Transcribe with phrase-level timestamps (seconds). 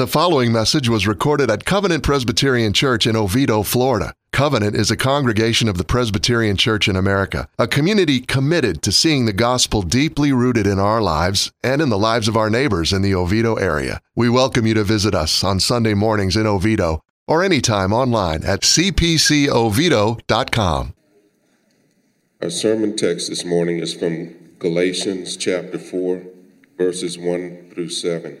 [0.00, 4.14] The following message was recorded at Covenant Presbyterian Church in Oviedo, Florida.
[4.32, 9.26] Covenant is a congregation of the Presbyterian Church in America, a community committed to seeing
[9.26, 13.02] the gospel deeply rooted in our lives and in the lives of our neighbors in
[13.02, 14.00] the Oviedo area.
[14.16, 18.62] We welcome you to visit us on Sunday mornings in Oviedo or anytime online at
[18.62, 20.94] cpcoviedo.com.
[22.40, 26.22] Our sermon text this morning is from Galatians chapter 4,
[26.78, 28.40] verses 1 through 7.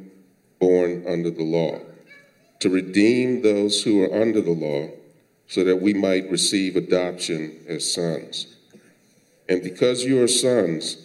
[0.61, 1.79] born under the law,
[2.59, 4.87] to redeem those who are under the law,
[5.47, 8.55] so that we might receive adoption as sons.
[9.49, 10.95] And because you are sons,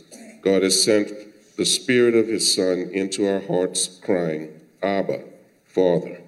[0.43, 1.11] God has sent
[1.57, 5.25] the Spirit of His Son into our hearts, crying, Abba,
[5.65, 6.21] Father.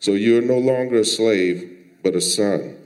[0.00, 1.70] So you are no longer a slave,
[2.02, 2.76] but a son.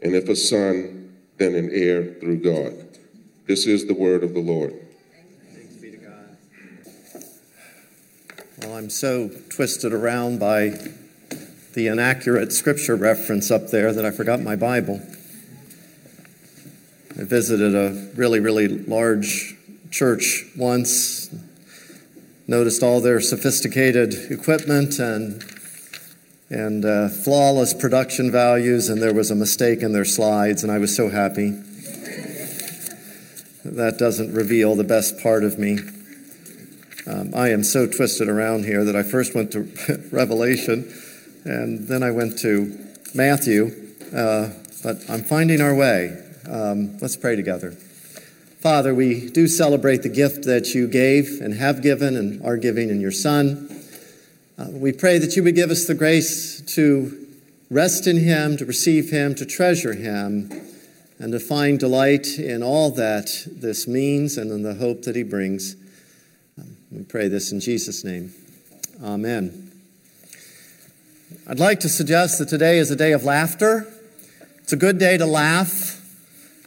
[0.00, 2.98] And if a son, then an heir through God.
[3.48, 4.74] This is the word of the Lord.
[8.68, 10.78] Well, I'm so twisted around by
[11.72, 15.00] the inaccurate scripture reference up there that I forgot my Bible.
[17.18, 19.56] I visited a really, really large
[19.90, 21.34] church once,
[22.46, 25.42] noticed all their sophisticated equipment and
[26.50, 30.76] and uh, flawless production values, and there was a mistake in their slides, and I
[30.76, 31.52] was so happy.
[33.64, 35.78] that doesn't reveal the best part of me.
[37.08, 39.60] Um, I am so twisted around here that I first went to
[40.12, 40.92] Revelation
[41.44, 43.70] and then I went to Matthew,
[44.14, 44.50] uh,
[44.82, 46.22] but I'm finding our way.
[46.46, 47.70] Um, let's pray together.
[48.60, 52.90] Father, we do celebrate the gift that you gave and have given and are giving
[52.90, 53.70] in your Son.
[54.58, 57.26] Uh, we pray that you would give us the grace to
[57.70, 60.50] rest in him, to receive him, to treasure him,
[61.18, 65.22] and to find delight in all that this means and in the hope that he
[65.22, 65.74] brings.
[66.90, 68.32] We pray this in Jesus' name.
[69.04, 69.70] Amen.
[71.46, 73.86] I'd like to suggest that today is a day of laughter.
[74.62, 76.00] It's a good day to laugh.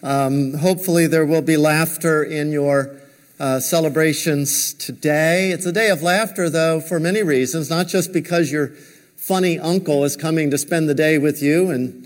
[0.04, 3.02] Um, hopefully, there will be laughter in your
[3.40, 5.50] uh, celebrations today.
[5.50, 8.68] It's a day of laughter, though, for many reasons, not just because your
[9.16, 12.06] funny uncle is coming to spend the day with you, and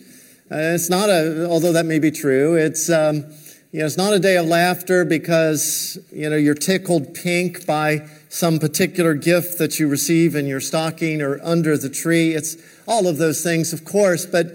[0.50, 2.90] uh, it's not a, although that may be true, it's.
[2.90, 3.26] Um,
[3.76, 8.08] you know, it's not a day of laughter because, you know, you're tickled pink by
[8.30, 12.32] some particular gift that you receive in your stocking or under the tree.
[12.32, 12.56] It's
[12.88, 14.46] all of those things, of course, but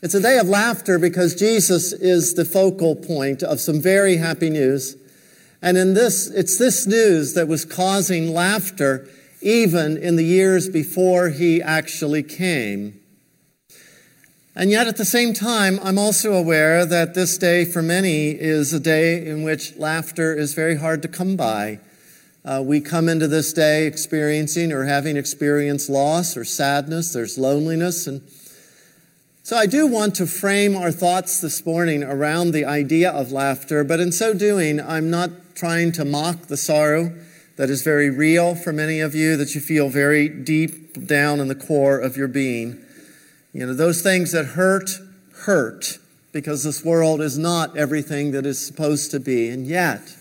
[0.00, 4.48] it's a day of laughter because Jesus is the focal point of some very happy
[4.48, 4.96] news.
[5.60, 9.10] And in this, it's this news that was causing laughter
[9.42, 12.97] even in the years before he actually came.
[14.58, 18.72] And yet, at the same time, I'm also aware that this day for many is
[18.72, 21.78] a day in which laughter is very hard to come by.
[22.44, 28.08] Uh, we come into this day experiencing or having experienced loss or sadness, there's loneliness.
[28.08, 28.20] And
[29.44, 33.84] so I do want to frame our thoughts this morning around the idea of laughter,
[33.84, 37.16] but in so doing, I'm not trying to mock the sorrow
[37.54, 41.46] that is very real for many of you, that you feel very deep down in
[41.46, 42.84] the core of your being.
[43.54, 44.90] You know, those things that hurt,
[45.32, 45.98] hurt,
[46.32, 49.48] because this world is not everything that is supposed to be.
[49.48, 50.14] And yet,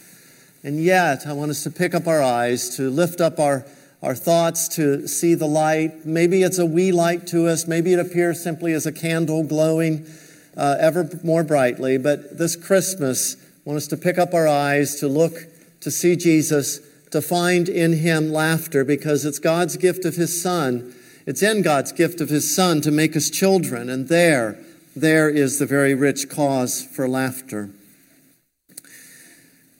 [0.63, 3.65] and yet, I want us to pick up our eyes, to lift up our,
[4.01, 6.05] our thoughts, to see the light.
[6.05, 10.07] Maybe it's a wee light to us, maybe it appears simply as a candle glowing
[10.55, 11.97] uh, ever more brightly.
[11.97, 15.33] But this Christmas, I want us to pick up our eyes, to look,
[15.81, 16.79] to see Jesus,
[17.11, 20.93] to find in him laughter, because it's God's gift of his Son
[21.27, 24.57] it's in God's gift of His Son to make us children, and there,
[24.95, 27.69] there is the very rich cause for laughter.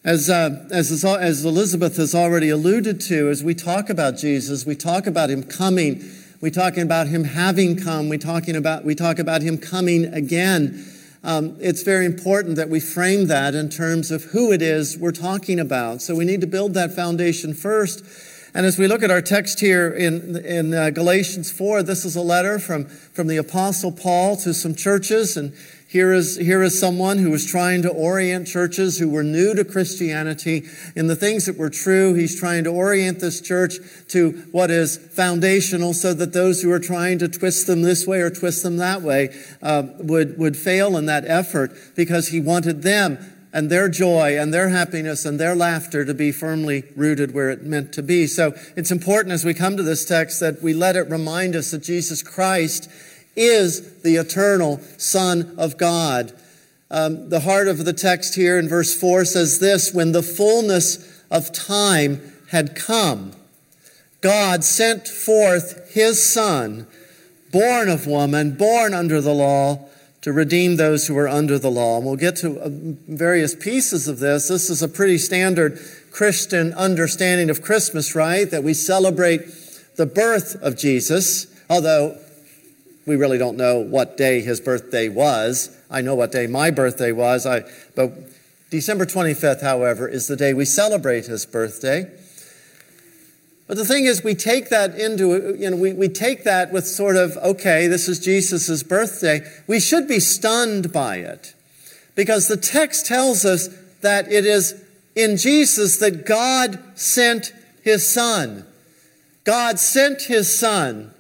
[0.04, 4.76] As, uh, as, as Elizabeth has already alluded to, as we talk about Jesus, we
[4.76, 6.04] talk about Him coming,
[6.42, 10.86] we talking about Him having come, we talking about we talk about Him coming again.
[11.24, 15.12] Um, it's very important that we frame that in terms of who it is we're
[15.12, 16.02] talking about.
[16.02, 18.06] So we need to build that foundation first
[18.54, 22.16] and as we look at our text here in, in uh, Galatians 4, this is
[22.16, 25.38] a letter from, from the Apostle Paul to some churches.
[25.38, 25.54] And
[25.90, 29.64] Here is, here is someone who was trying to orient churches who were new to
[29.64, 30.66] Christianity
[30.98, 32.14] in the things that were true.
[32.14, 33.76] He's trying to orient this church
[34.10, 38.20] to what is foundational so that those who are trying to twist them this way
[38.20, 42.82] or twist them that way uh, would, would fail in that effort because he wanted
[42.82, 43.18] them
[43.54, 47.64] and their joy and their happiness and their laughter to be firmly rooted where it
[47.64, 48.28] meant to be.
[48.28, 51.72] So it's important as we come to this text that we let it remind us
[51.72, 52.90] that Jesus Christ
[53.36, 56.34] is the eternal Son of God.
[56.90, 61.24] Um, the heart of the text here in verse 4 says this When the fullness
[61.30, 63.34] of time had come,
[64.22, 66.88] God sent forth his Son,
[67.52, 69.88] born of woman, born under the law,
[70.28, 71.96] to redeem those who are under the law.
[71.96, 72.68] And we'll get to uh,
[73.08, 74.50] various pieces of this.
[74.50, 75.80] This is a pretty standard
[76.12, 78.52] Christian understanding of Christmas, right?
[78.52, 79.44] That we celebrate
[79.96, 82.20] the birth of Jesus, although
[83.06, 85.74] we really don't know what day his birthday was.
[85.90, 87.46] I know what day my birthday was.
[87.46, 87.64] I,
[87.96, 88.12] but
[88.70, 92.12] December 25th, however, is the day we celebrate his birthday.
[93.68, 96.88] But the thing is, we take that into, you know, we, we take that with
[96.88, 99.42] sort of, okay, this is Jesus' birthday.
[99.68, 101.54] We should be stunned by it
[102.16, 103.68] because the text tells us
[104.02, 104.84] that it is
[105.16, 107.54] in Jesus that God sent
[107.84, 108.66] his son.
[109.44, 111.14] God sent his son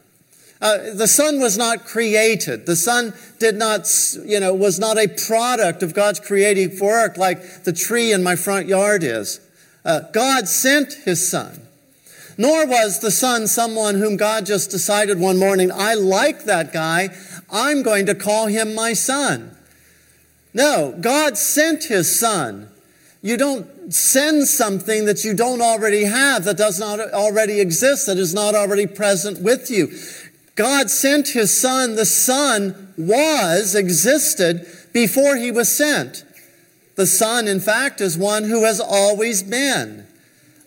[0.60, 2.66] uh, the Son was not created.
[2.66, 3.88] The Son did not,
[4.26, 8.36] you know, was not a product of God's creative work like the tree in my
[8.36, 9.40] front yard is.
[9.86, 11.67] Uh, God sent His Son.
[12.38, 17.10] Nor was the Son someone whom God just decided one morning, I like that guy,
[17.52, 19.56] I'm going to call him my Son.
[20.54, 22.70] No, God sent His Son.
[23.22, 28.18] You don't send something that you don't already have, that does not already exist, that
[28.18, 29.90] is not already present with you.
[30.56, 31.96] God sent his son.
[31.96, 36.26] The son was, existed before he was sent.
[36.96, 40.08] The son, in fact, is one who has always been.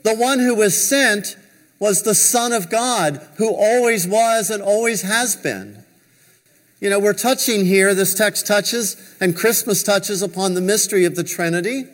[0.04, 1.36] The one who was sent
[1.80, 5.82] was the son of God who always was and always has been.
[6.78, 11.16] You know, we're touching here, this text touches, and Christmas touches upon the mystery of
[11.16, 11.84] the Trinity,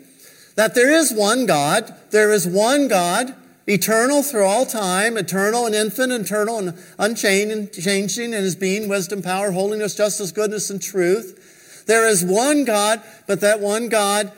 [0.56, 3.34] that there is one God, there is one God
[3.66, 9.50] eternal through all time, eternal and infinite, eternal and unchanging in his being, wisdom, power,
[9.50, 11.84] holiness, justice, goodness, and truth.
[11.86, 14.32] There is one God, but that one God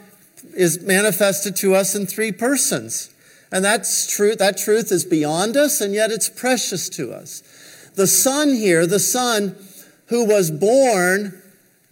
[0.54, 3.10] is manifested to us in three persons.
[3.50, 7.42] And that's true, that truth is beyond us, and yet it's precious to us.
[7.94, 9.56] The Son here, the Son
[10.06, 11.42] who was born,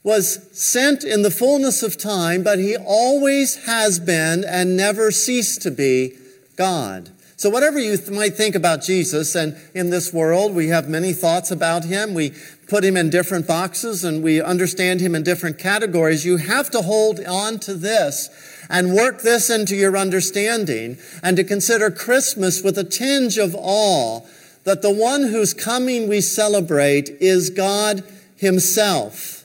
[0.02, 5.62] was sent in the fullness of time, but he always has been and never ceased
[5.62, 6.16] to be
[6.56, 7.10] God.
[7.38, 11.12] So, whatever you th- might think about Jesus, and in this world we have many
[11.12, 12.32] thoughts about him, we
[12.68, 16.82] put him in different boxes and we understand him in different categories, you have to
[16.82, 18.30] hold on to this
[18.68, 24.20] and work this into your understanding and to consider Christmas with a tinge of awe
[24.64, 28.02] that the one whose coming we celebrate is God
[28.36, 29.44] Himself.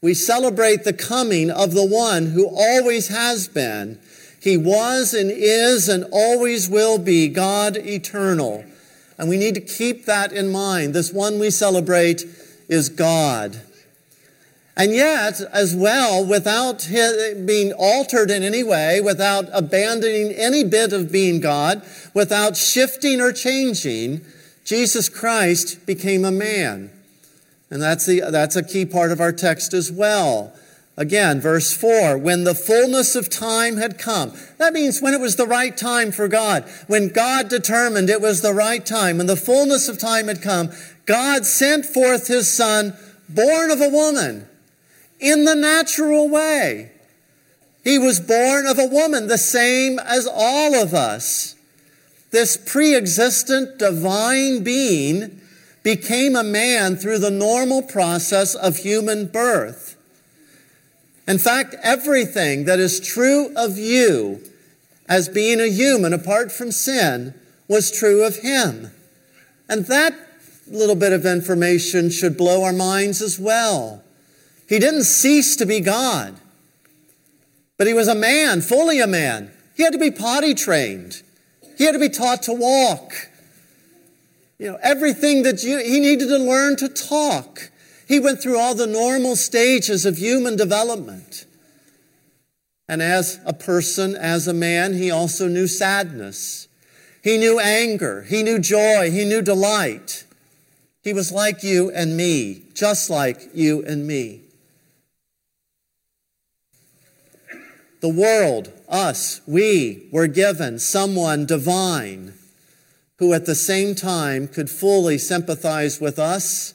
[0.00, 3.98] We celebrate the coming of the one who always has been
[4.42, 8.64] he was and is and always will be God eternal.
[9.16, 10.94] And we need to keep that in mind.
[10.94, 12.24] This one we celebrate
[12.68, 13.62] is God.
[14.76, 21.12] And yet, as well, without being altered in any way, without abandoning any bit of
[21.12, 21.82] being God,
[22.14, 24.22] without shifting or changing,
[24.64, 26.90] Jesus Christ became a man.
[27.70, 30.54] And that's, the, that's a key part of our text as well.
[30.96, 34.32] Again, verse 4, when the fullness of time had come.
[34.58, 36.64] That means when it was the right time for God.
[36.86, 40.70] When God determined it was the right time, when the fullness of time had come,
[41.06, 42.94] God sent forth his son,
[43.28, 44.46] born of a woman,
[45.22, 46.90] in the natural way.
[47.84, 51.54] He was born of a woman, the same as all of us.
[52.30, 55.40] This pre existent divine being
[55.82, 59.96] became a man through the normal process of human birth.
[61.26, 64.40] In fact, everything that is true of you
[65.08, 67.34] as being a human apart from sin
[67.68, 68.90] was true of him.
[69.68, 70.14] And that
[70.66, 74.02] little bit of information should blow our minds as well.
[74.72, 76.34] He didn't cease to be God,
[77.76, 79.50] but he was a man, fully a man.
[79.76, 81.20] He had to be potty trained.
[81.76, 83.12] He had to be taught to walk.
[84.58, 87.70] You know, everything that you, he needed to learn to talk.
[88.08, 91.44] He went through all the normal stages of human development.
[92.88, 96.66] And as a person, as a man, he also knew sadness.
[97.22, 98.22] He knew anger.
[98.22, 99.10] He knew joy.
[99.10, 100.24] He knew delight.
[101.02, 104.40] He was like you and me, just like you and me.
[108.02, 112.34] The world, us, we were given someone divine
[113.18, 116.74] who at the same time could fully sympathize with us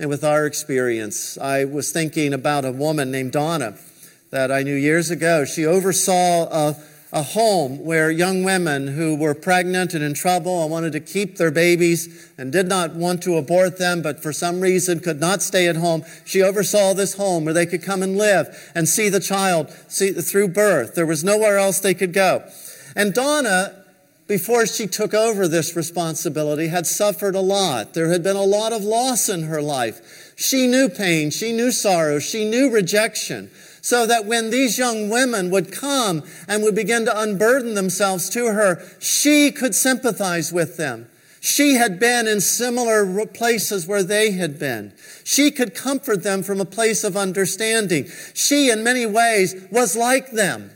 [0.00, 1.38] and with our experience.
[1.38, 3.78] I was thinking about a woman named Donna
[4.30, 5.44] that I knew years ago.
[5.44, 6.76] She oversaw a
[7.14, 11.36] a home where young women who were pregnant and in trouble and wanted to keep
[11.36, 15.40] their babies and did not want to abort them, but for some reason could not
[15.40, 16.04] stay at home.
[16.24, 20.10] She oversaw this home where they could come and live and see the child see,
[20.10, 20.96] through birth.
[20.96, 22.42] There was nowhere else they could go.
[22.96, 23.84] And Donna,
[24.26, 27.94] before she took over this responsibility, had suffered a lot.
[27.94, 30.34] There had been a lot of loss in her life.
[30.36, 31.30] She knew pain.
[31.30, 32.18] She knew sorrow.
[32.18, 33.52] She knew rejection
[33.84, 38.46] so that when these young women would come and would begin to unburden themselves to
[38.46, 41.06] her, she could sympathize with them.
[41.38, 44.94] She had been in similar places where they had been.
[45.22, 48.08] She could comfort them from a place of understanding.
[48.32, 50.70] She, in many ways, was like them.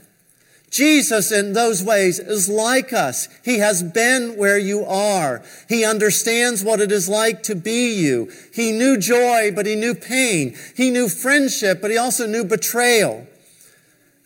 [0.69, 3.27] Jesus, in those ways, is like us.
[3.43, 5.43] He has been where you are.
[5.67, 8.31] He understands what it is like to be you.
[8.53, 10.55] He knew joy, but he knew pain.
[10.75, 13.25] He knew friendship, but he also knew betrayal.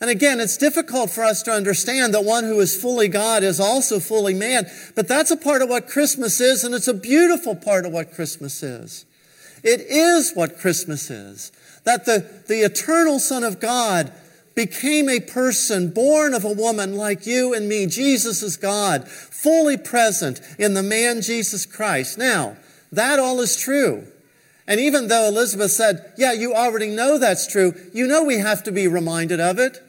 [0.00, 3.58] And again, it's difficult for us to understand that one who is fully God is
[3.58, 7.56] also fully man, but that's a part of what Christmas is, and it's a beautiful
[7.56, 9.06] part of what Christmas is.
[9.62, 11.52] It is what Christmas is.
[11.84, 14.12] That the, the eternal Son of God
[14.54, 17.86] became a person born of a woman like you and me.
[17.86, 22.18] Jesus is God, fully present in the man Jesus Christ.
[22.18, 22.56] Now,
[22.92, 24.06] that all is true.
[24.66, 28.62] And even though Elizabeth said, Yeah, you already know that's true, you know we have
[28.64, 29.83] to be reminded of it.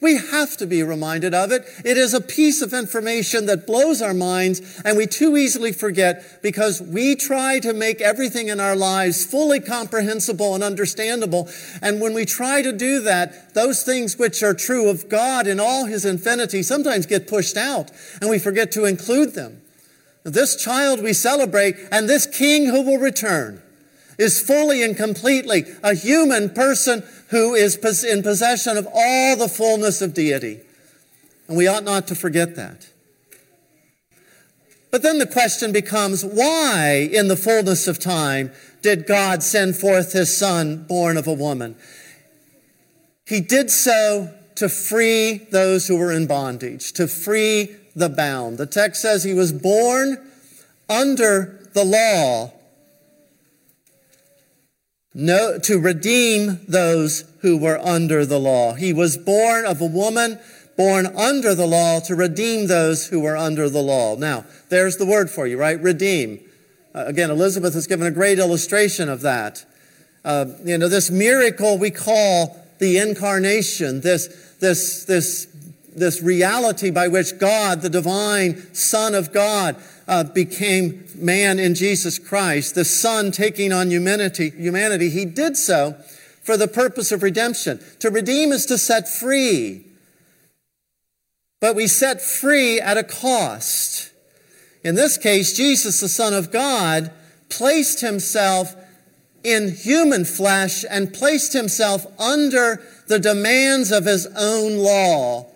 [0.00, 1.66] We have to be reminded of it.
[1.84, 6.42] It is a piece of information that blows our minds and we too easily forget
[6.42, 11.50] because we try to make everything in our lives fully comprehensible and understandable.
[11.82, 15.60] And when we try to do that, those things which are true of God in
[15.60, 17.90] all his infinity sometimes get pushed out
[18.22, 19.60] and we forget to include them.
[20.22, 23.62] This child we celebrate and this king who will return
[24.20, 30.02] is fully and completely a human person who is in possession of all the fullness
[30.02, 30.60] of deity.
[31.48, 32.88] And we ought not to forget that.
[34.90, 40.12] But then the question becomes why, in the fullness of time, did God send forth
[40.12, 41.76] his son born of a woman?
[43.26, 48.58] He did so to free those who were in bondage, to free the bound.
[48.58, 50.18] The text says he was born
[50.88, 52.52] under the law
[55.14, 58.74] no, to redeem those who were under the law.
[58.74, 60.38] He was born of a woman
[60.76, 64.16] born under the law to redeem those who were under the law.
[64.16, 65.78] Now, there's the word for you, right?
[65.78, 66.40] Redeem.
[66.94, 69.64] Uh, again, Elizabeth has given a great illustration of that.
[70.24, 75.49] Uh, you know, this miracle we call the incarnation, this, this, this,
[75.94, 82.18] this reality by which God, the divine Son of God, uh, became man in Jesus
[82.18, 85.92] Christ, the Son taking on humanity, humanity, he did so
[86.42, 87.80] for the purpose of redemption.
[88.00, 89.84] To redeem is to set free.
[91.60, 94.10] But we set free at a cost.
[94.82, 97.12] In this case, Jesus, the Son of God,
[97.50, 98.74] placed himself
[99.44, 105.46] in human flesh and placed himself under the demands of his own law.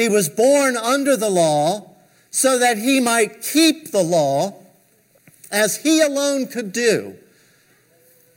[0.00, 1.90] He was born under the law,
[2.30, 4.54] so that he might keep the law
[5.52, 7.16] as he alone could do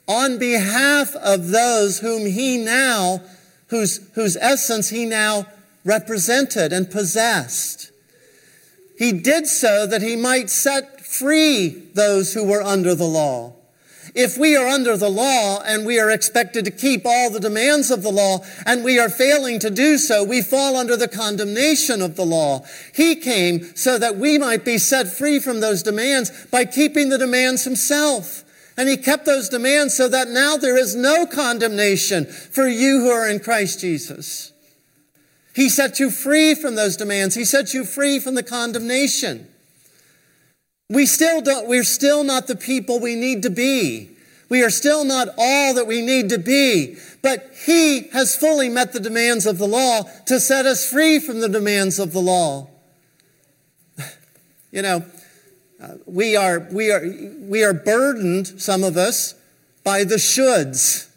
[0.05, 3.21] on behalf of those whom he now,
[3.67, 5.47] whose, whose essence he now
[5.85, 7.91] represented and possessed.
[8.97, 13.53] He did so that he might set free those who were under the law.
[14.15, 17.89] If we are under the law and we are expected to keep all the demands
[17.89, 21.99] of the law and we are failing to do so, we fall under the condemnation
[22.01, 22.63] of the law.
[22.93, 27.17] He came so that we might be set free from those demands by keeping the
[27.17, 28.43] demands himself.
[28.77, 33.09] And he kept those demands so that now there is no condemnation for you who
[33.09, 34.51] are in Christ Jesus.
[35.55, 37.35] He set you free from those demands.
[37.35, 39.47] He set you free from the condemnation.
[40.89, 44.09] We still don't, we're still not the people we need to be.
[44.49, 48.93] We are still not all that we need to be, but He has fully met
[48.93, 52.69] the demands of the law to set us free from the demands of the law.
[54.71, 55.05] You know,
[55.79, 57.03] uh, we are, we are,
[57.41, 59.35] we are burdened, some of us,
[59.83, 61.09] by the shoulds.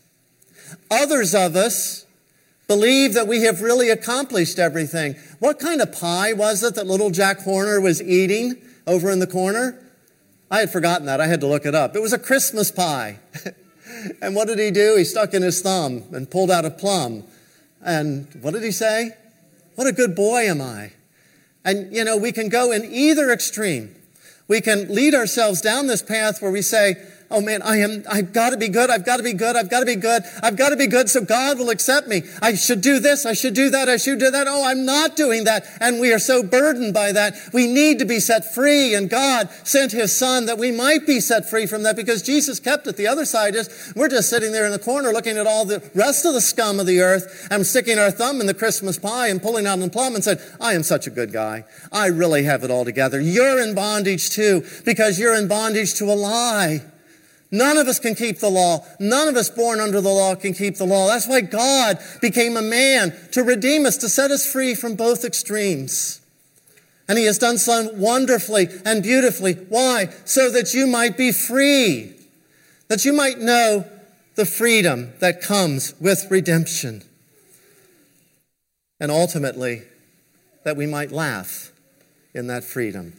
[0.90, 2.04] Others of us
[2.66, 5.14] believe that we have really accomplished everything.
[5.38, 8.61] What kind of pie was it that little Jack Horner was eating?
[8.86, 9.82] Over in the corner?
[10.50, 11.20] I had forgotten that.
[11.20, 11.96] I had to look it up.
[11.96, 13.18] It was a Christmas pie.
[14.22, 14.96] and what did he do?
[14.96, 17.24] He stuck in his thumb and pulled out a plum.
[17.82, 19.16] And what did he say?
[19.74, 20.92] What a good boy am I?
[21.64, 23.94] And, you know, we can go in either extreme.
[24.48, 26.94] We can lead ourselves down this path where we say,
[27.30, 28.90] oh man, I am, I've got to be good.
[28.90, 29.56] I've got to be good.
[29.56, 30.23] I've got to be good.
[30.42, 32.23] I've got to be good so God will accept me.
[32.40, 33.26] I should do this.
[33.26, 33.88] I should do that.
[33.88, 34.47] I should do that.
[34.49, 35.66] Oh, I'm not doing that.
[35.80, 37.35] And we are so burdened by that.
[37.52, 38.95] We need to be set free.
[38.95, 42.61] And God sent his son that we might be set free from that because Jesus
[42.61, 42.97] kept it.
[42.97, 45.83] The other side is we're just sitting there in the corner looking at all the
[45.95, 49.28] rest of the scum of the earth and sticking our thumb in the Christmas pie
[49.28, 51.64] and pulling out the plum and said, I am such a good guy.
[51.92, 53.21] I really have it all together.
[53.21, 56.83] You're in bondage too because you're in bondage to a lie.
[57.50, 58.84] None of us can keep the law.
[58.98, 61.06] None of us born under the law can keep the law.
[61.06, 65.24] That's why God became a man to redeem us, to set us free from both
[65.24, 66.20] extremes.
[67.08, 69.54] And he has done so wonderfully and beautifully.
[69.54, 70.08] Why?
[70.24, 72.14] So that you might be free,
[72.88, 73.84] that you might know
[74.34, 77.02] the freedom that comes with redemption.
[78.98, 79.82] And ultimately,
[80.64, 81.70] that we might laugh
[82.34, 83.12] in that freedom.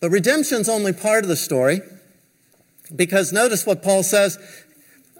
[0.00, 1.80] But redemption's only part of the story.
[2.94, 4.38] Because notice what Paul says.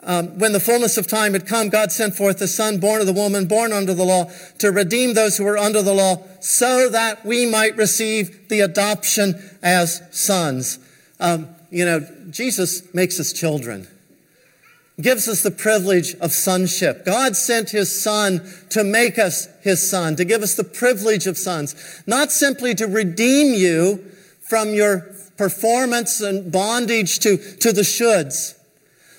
[0.03, 3.09] Um, when the fullness of time had come, God sent forth the Son, born of
[3.09, 6.89] the woman, born under the law, to redeem those who were under the law, so
[6.91, 10.79] that we might receive the adoption as sons.
[11.19, 13.89] Um, you know, Jesus makes us children,
[15.01, 17.05] gives us the privilege of sonship.
[17.05, 21.37] God sent his Son to make us his Son, to give us the privilege of
[21.37, 21.75] sons,
[22.07, 24.05] not simply to redeem you
[24.41, 25.01] from your
[25.37, 28.59] performance and bondage to, to the shoulds,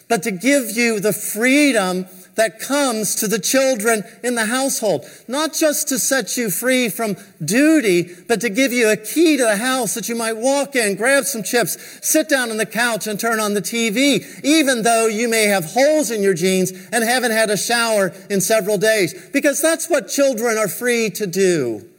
[0.07, 2.05] but to give you the freedom
[2.37, 5.05] that comes to the children in the household.
[5.27, 9.43] Not just to set you free from duty, but to give you a key to
[9.43, 13.07] the house that you might walk in, grab some chips, sit down on the couch
[13.07, 17.03] and turn on the TV, even though you may have holes in your jeans and
[17.03, 19.29] haven't had a shower in several days.
[19.33, 21.89] Because that's what children are free to do.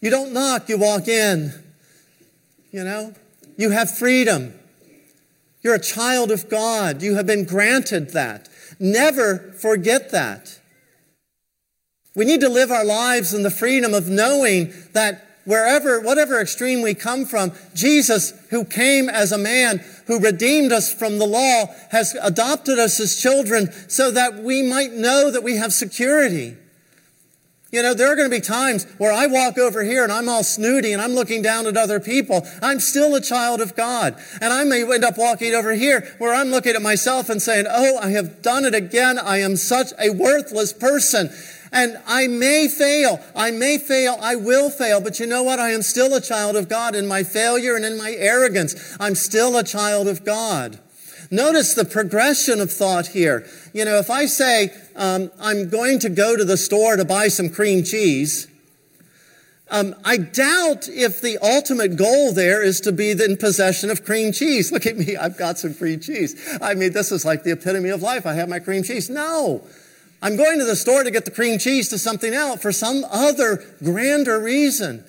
[0.00, 1.52] You don't knock, you walk in.
[2.70, 3.14] You know,
[3.56, 4.54] you have freedom.
[5.62, 7.02] You're a child of God.
[7.02, 8.48] You have been granted that.
[8.78, 10.60] Never forget that.
[12.14, 16.82] We need to live our lives in the freedom of knowing that wherever, whatever extreme
[16.82, 21.66] we come from, Jesus, who came as a man, who redeemed us from the law,
[21.90, 26.56] has adopted us as children so that we might know that we have security.
[27.70, 30.26] You know, there are going to be times where I walk over here and I'm
[30.26, 32.46] all snooty and I'm looking down at other people.
[32.62, 34.16] I'm still a child of God.
[34.40, 37.66] And I may end up walking over here where I'm looking at myself and saying,
[37.68, 39.18] Oh, I have done it again.
[39.18, 41.28] I am such a worthless person.
[41.70, 43.22] And I may fail.
[43.36, 44.16] I may fail.
[44.18, 45.02] I will fail.
[45.02, 45.58] But you know what?
[45.58, 48.96] I am still a child of God in my failure and in my arrogance.
[48.98, 50.78] I'm still a child of God.
[51.30, 53.46] Notice the progression of thought here.
[53.78, 57.28] You know, if I say, um, I'm going to go to the store to buy
[57.28, 58.48] some cream cheese,
[59.70, 64.32] um, I doubt if the ultimate goal there is to be in possession of cream
[64.32, 64.72] cheese.
[64.72, 66.58] Look at me, I've got some free cheese.
[66.60, 68.26] I mean, this is like the epitome of life.
[68.26, 69.08] I have my cream cheese.
[69.08, 69.62] No.
[70.20, 73.04] I'm going to the store to get the cream cheese to something else for some
[73.08, 75.04] other grander reason.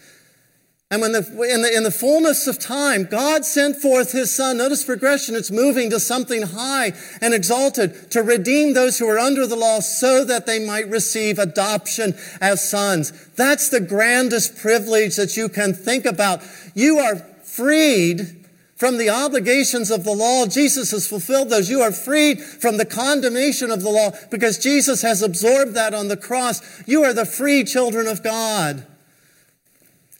[0.91, 4.58] And when the, in, the, in the fullness of time, God sent forth his son.
[4.58, 5.36] Notice progression.
[5.36, 9.82] It's moving to something high and exalted to redeem those who are under the law
[9.82, 13.12] so that they might receive adoption as sons.
[13.36, 16.41] That's the grandest privilege that you can think about.
[16.73, 20.47] You are freed from the obligations of the law.
[20.47, 21.69] Jesus has fulfilled those.
[21.69, 26.08] You are freed from the condemnation of the law because Jesus has absorbed that on
[26.08, 26.82] the cross.
[26.88, 28.88] You are the free children of God.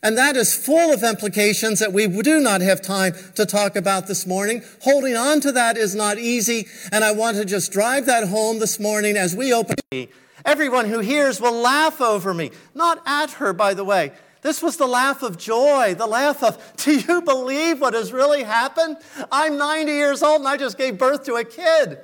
[0.02, 4.08] And that is full of implications that we do not have time to talk about
[4.08, 4.64] this morning.
[4.82, 8.60] Holding on to that is not easy, and I want to just drive that home
[8.60, 9.76] this morning as we open.
[10.46, 14.14] Everyone who hears will laugh over me, not at her, by the way.
[14.42, 18.44] This was the laugh of joy, the laugh of, do you believe what has really
[18.44, 18.98] happened?
[19.32, 22.00] I'm 90 years old and I just gave birth to a kid.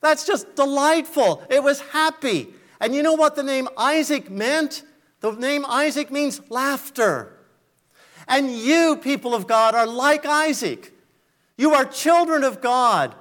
[0.00, 1.44] That's just delightful.
[1.48, 2.48] It was happy.
[2.80, 4.82] And you know what the name Isaac meant?
[5.22, 7.32] The name Isaac means laughter.
[8.28, 10.92] And you, people of God, are like Isaac.
[11.56, 13.14] You are children of God.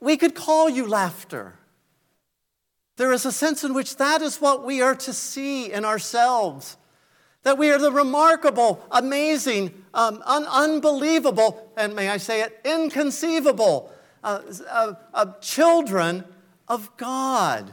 [0.00, 1.54] We could call you laughter.
[2.96, 6.76] There is a sense in which that is what we are to see in ourselves.
[7.44, 13.92] That we are the remarkable, amazing, um, un- unbelievable, and may I say it, inconceivable
[14.24, 16.24] uh, uh, uh, children
[16.66, 17.72] of God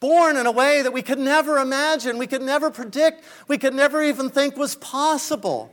[0.00, 3.74] born in a way that we could never imagine, we could never predict, we could
[3.74, 5.72] never even think was possible.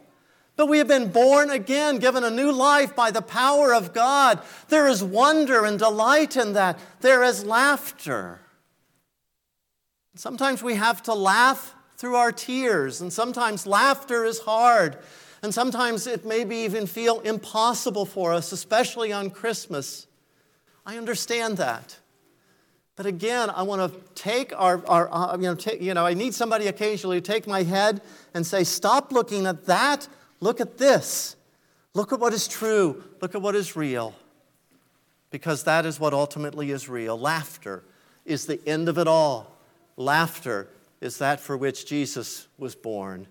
[0.57, 4.41] But we have been born again, given a new life by the power of God.
[4.69, 6.79] There is wonder and delight in that.
[6.99, 8.39] There is laughter.
[10.15, 14.97] Sometimes we have to laugh through our tears, and sometimes laughter is hard,
[15.43, 20.07] and sometimes it maybe even feel impossible for us, especially on Christmas.
[20.87, 21.97] I understand that.
[22.97, 26.15] But again, I want to take our, our uh, you, know, take, you know, I
[26.15, 28.01] need somebody occasionally to take my head
[28.33, 30.07] and say, stop looking at that,
[30.41, 31.35] look at this.
[31.93, 34.13] Look at what is true, look at what is real.
[35.29, 37.19] Because that is what ultimately is real.
[37.19, 37.83] Laughter
[38.25, 39.55] is the end of it all.
[39.95, 40.67] Laughter
[40.99, 43.27] is that for which Jesus was born.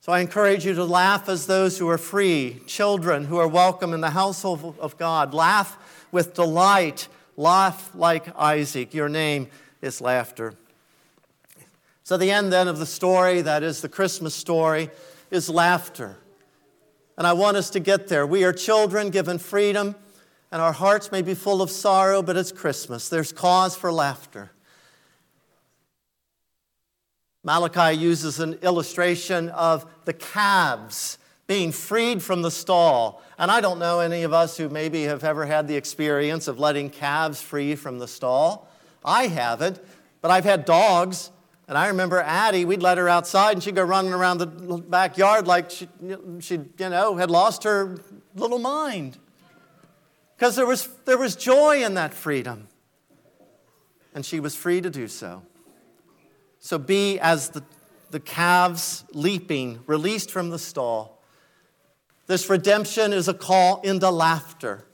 [0.00, 3.92] So I encourage you to laugh as those who are free, children who are welcome
[3.94, 5.34] in the household of God.
[5.34, 5.76] Laugh
[6.10, 8.94] with delight Laugh like Isaac.
[8.94, 9.48] Your name
[9.82, 10.54] is laughter.
[12.02, 14.90] So, the end then of the story, that is the Christmas story,
[15.30, 16.16] is laughter.
[17.16, 18.26] And I want us to get there.
[18.26, 19.94] We are children given freedom,
[20.50, 23.08] and our hearts may be full of sorrow, but it's Christmas.
[23.08, 24.50] There's cause for laughter.
[27.42, 31.18] Malachi uses an illustration of the calves
[31.50, 33.20] being freed from the stall.
[33.36, 36.60] And I don't know any of us who maybe have ever had the experience of
[36.60, 38.68] letting calves free from the stall.
[39.04, 39.80] I haven't,
[40.20, 41.32] but I've had dogs.
[41.66, 45.48] And I remember Addie, we'd let her outside and she'd go running around the backyard
[45.48, 45.88] like she,
[46.38, 47.98] she you know, had lost her
[48.36, 49.18] little mind.
[50.36, 52.68] Because there was, there was joy in that freedom.
[54.14, 55.42] And she was free to do so.
[56.60, 57.64] So be as the,
[58.12, 61.16] the calves leaping, released from the stall
[62.30, 64.84] this redemption is a call into laughter.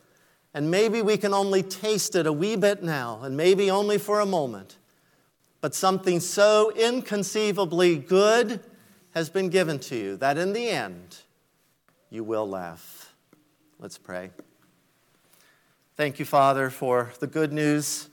[0.54, 4.20] And maybe we can only taste it a wee bit now, and maybe only for
[4.20, 4.78] a moment.
[5.60, 8.60] But something so inconceivably good
[9.12, 11.18] has been given to you that in the end,
[12.08, 13.14] you will laugh.
[13.78, 14.30] Let's pray.
[15.94, 18.08] Thank you, Father, for the good news.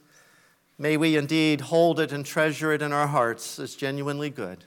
[0.76, 4.66] May we indeed hold it and treasure it in our hearts as genuinely good,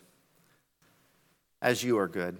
[1.62, 2.39] as you are good.